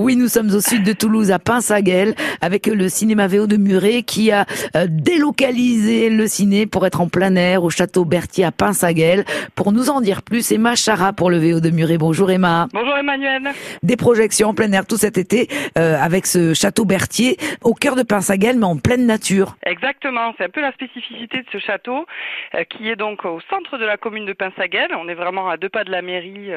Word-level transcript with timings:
Oui, 0.00 0.14
nous 0.14 0.28
sommes 0.28 0.54
au 0.54 0.60
sud 0.60 0.84
de 0.84 0.92
Toulouse, 0.92 1.32
à 1.32 1.40
Pinsaguel, 1.40 2.14
avec 2.40 2.68
le 2.68 2.88
cinéma 2.88 3.26
VO 3.26 3.48
de 3.48 3.56
Muret 3.56 4.04
qui 4.04 4.30
a 4.30 4.46
euh, 4.76 4.86
délocalisé 4.88 6.08
le 6.08 6.28
ciné 6.28 6.66
pour 6.66 6.86
être 6.86 7.00
en 7.00 7.08
plein 7.08 7.34
air 7.34 7.64
au 7.64 7.70
château 7.70 8.04
Berthier 8.04 8.44
à 8.44 8.52
Pinsaguel. 8.52 9.24
Pour 9.56 9.72
nous 9.72 9.90
en 9.90 10.00
dire 10.00 10.22
plus, 10.22 10.52
Emma 10.52 10.76
Chara 10.76 11.12
pour 11.12 11.30
le 11.30 11.38
VO 11.38 11.58
de 11.58 11.70
Muret. 11.70 11.98
Bonjour 11.98 12.30
Emma. 12.30 12.68
Bonjour 12.72 12.96
Emmanuel. 12.96 13.50
Des 13.82 13.96
projections 13.96 14.50
en 14.50 14.54
plein 14.54 14.70
air 14.70 14.86
tout 14.86 14.96
cet 14.96 15.18
été 15.18 15.48
euh, 15.76 15.96
avec 16.00 16.26
ce 16.26 16.54
château 16.54 16.84
Berthier 16.84 17.36
au 17.64 17.74
cœur 17.74 17.96
de 17.96 18.04
Pinsaguel, 18.04 18.56
mais 18.56 18.66
en 18.66 18.76
pleine 18.76 19.04
nature. 19.04 19.56
Exactement, 19.66 20.32
c'est 20.38 20.44
un 20.44 20.48
peu 20.48 20.60
la 20.60 20.70
spécificité 20.70 21.38
de 21.38 21.46
ce 21.50 21.58
château 21.58 22.06
euh, 22.54 22.62
qui 22.62 22.88
est 22.88 22.94
donc 22.94 23.24
au 23.24 23.40
centre 23.50 23.78
de 23.78 23.84
la 23.84 23.96
commune 23.96 24.26
de 24.26 24.32
Pinsaguel. 24.32 24.94
On 24.96 25.08
est 25.08 25.14
vraiment 25.14 25.48
à 25.48 25.56
deux 25.56 25.68
pas 25.68 25.82
de 25.82 25.90
la 25.90 26.02
mairie, 26.02 26.52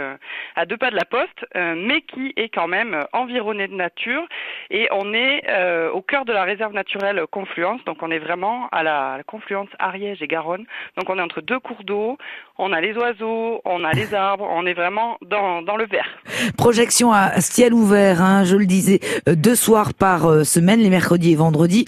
à 0.56 0.68
deux 0.68 0.78
pas 0.78 0.92
de 0.92 0.96
la 0.96 1.06
poste, 1.06 1.44
mais 1.56 2.02
qui 2.02 2.34
est 2.38 2.50
quand 2.50 2.68
même 2.68 3.04
environné 3.32 3.68
de 3.68 3.74
nature 3.74 4.24
et 4.70 4.90
on 4.92 5.14
est 5.14 5.50
euh, 5.50 5.90
au 5.92 6.02
cœur 6.02 6.26
de 6.26 6.34
la 6.34 6.44
réserve 6.44 6.74
naturelle 6.74 7.26
Confluence. 7.32 7.84
Donc 7.86 8.04
on 8.04 8.12
est 8.12 8.20
vraiment 8.20 8.68
à 8.72 8.84
la, 8.84 9.22
confluence 9.26 9.70
Ariège 9.80 10.22
et 10.22 10.28
Garonne. 10.28 10.66
Donc 10.98 11.10
on 11.10 11.18
est 11.18 11.22
entre 11.22 11.42
deux 11.42 11.60
cours 11.60 11.84
d'eau, 11.84 12.18
on 12.62 12.72
a 12.72 12.80
les 12.80 12.96
oiseaux, 12.96 13.62
on 13.66 13.84
a 13.84 13.92
les 13.92 14.14
arbres, 14.30 14.48
on 14.50 14.66
est 14.66 14.74
vraiment 14.74 15.18
dans, 15.22 15.62
dans 15.62 15.76
le 15.76 15.86
vert. 15.86 16.08
Projection 16.58 17.12
à 17.12 17.42
ciel 17.42 17.74
ouvert, 17.74 18.22
hein, 18.22 18.44
je 18.46 18.56
le 18.56 18.66
disais, 18.66 19.00
euh, 19.28 19.36
deux 19.36 19.56
soirs 19.56 19.94
par 19.94 20.28
euh, 20.28 20.44
semaine, 20.44 20.80
les 20.80 20.90
mercredis 20.90 21.34
et 21.34 21.36
vendredis. 21.36 21.86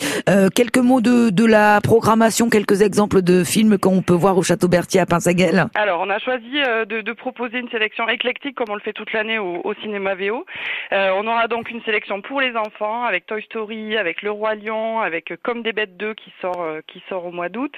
quelques 0.56 0.78
mots 0.78 1.02
de, 1.02 1.30
de 1.30 1.46
la 1.46 1.80
programmation, 1.82 2.50
quelques 2.50 2.82
exemples 2.82 3.22
de 3.22 3.44
films 3.44 3.78
qu'on 3.78 4.02
peut 4.02 4.14
voir 4.14 4.38
au 4.38 4.44
Château 4.44 4.68
Berthier 4.68 5.00
à 5.00 5.06
Pinsaguel 5.06 5.68
Alors 5.76 6.02
on 6.02 6.10
a 6.10 6.20
choisi 6.20 6.54
de, 6.90 7.02
de, 7.02 7.14
proposer 7.14 7.60
une 7.60 7.70
sélection 7.70 8.08
éclectique 8.10 8.56
comme 8.56 8.70
on 8.70 8.76
le 8.76 8.82
fait 8.82 8.94
toute 8.94 9.14
l'année 9.14 9.38
au, 9.40 9.62
au 9.64 9.74
cinéma 9.76 10.16
VO. 10.16 10.46
Euh, 10.92 11.12
on 11.16 11.28
aura 11.28 11.48
donc 11.48 11.70
une 11.70 11.82
sélection 11.84 12.22
pour 12.22 12.42
les 12.42 12.56
enfants 12.56 13.04
avec 13.04 13.26
Toy 13.26 13.42
Story, 13.44 13.98
avec 13.98 14.22
Le 14.22 14.32
Roi 14.32 14.56
Lion, 14.56 15.00
avec 15.00 15.34
Comme 15.44 15.64
des 15.64 15.74
bêtes 15.74 15.98
2 15.98 16.14
qui 16.14 16.32
sort 16.42 16.62
euh, 16.62 16.82
qui 16.88 17.02
sort 17.10 17.26
au 17.26 17.32
mois 17.32 17.50
d'août. 17.50 17.74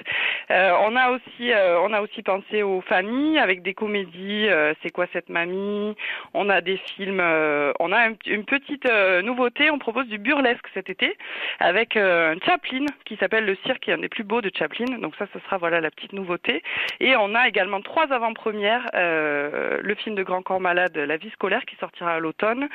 Euh, 0.50 0.72
on 0.86 0.96
a 0.96 1.10
aussi 1.10 1.52
on 1.82 1.92
a 1.92 2.00
aussi 2.00 2.22
pensé 2.22 2.62
aux 2.62 2.80
familles 2.86 3.38
avec 3.38 3.62
des 3.62 3.74
comédies. 3.74 4.48
C'est 4.82 4.90
quoi 4.90 5.06
cette 5.12 5.28
mamie? 5.28 5.94
On 6.34 6.48
a 6.48 6.60
des 6.60 6.76
films. 6.76 7.20
on 7.20 7.92
a 7.92 8.08
une 8.26 8.44
petite 8.44 8.88
nouveauté. 9.22 9.70
On 9.70 9.78
propose 9.78 10.06
du 10.08 10.18
burlesque 10.18 10.66
cet 10.74 10.90
été 10.90 11.16
avec 11.58 11.96
un 11.96 12.36
Chaplin 12.44 12.86
qui 13.04 13.16
s'appelle 13.16 13.44
Le 13.44 13.56
Cirque, 13.64 13.80
qui 13.80 13.90
est 13.90 13.94
un 13.94 13.98
des 13.98 14.08
plus 14.08 14.24
beaux 14.24 14.40
de 14.40 14.50
Chaplin. 14.56 14.98
Donc 14.98 15.14
ça, 15.16 15.26
ce 15.32 15.38
sera 15.40 15.58
voilà 15.58 15.80
la 15.80 15.90
petite 15.90 16.12
nouveauté. 16.12 16.62
Et 17.00 17.16
on 17.16 17.34
a 17.34 17.48
également 17.48 17.80
trois 17.80 18.12
avant-premières. 18.12 18.86
le 18.94 19.94
film 19.96 20.14
de 20.14 20.22
Grand 20.22 20.42
Corps 20.42 20.60
Malade, 20.60 20.96
La 20.96 21.16
vie 21.16 21.30
scolaire, 21.30 21.64
qui 21.64 21.76
sortira 21.76 22.14
à 22.14 22.20
l'automne. 22.20 22.68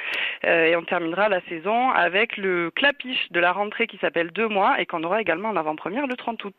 Euh, 0.45 0.65
et 0.65 0.75
on 0.75 0.83
terminera 0.83 1.29
la 1.29 1.41
saison 1.41 1.89
avec 1.91 2.37
le 2.37 2.71
clapiche 2.71 3.31
de 3.31 3.39
la 3.39 3.51
rentrée 3.51 3.87
qui 3.87 3.97
s'appelle 3.97 4.31
Deux 4.31 4.47
mois 4.47 4.79
et 4.79 4.85
qu'on 4.85 5.03
aura 5.03 5.21
également 5.21 5.49
en 5.49 5.55
avant-première 5.55 6.07
le 6.07 6.15
30 6.15 6.43
août. 6.45 6.49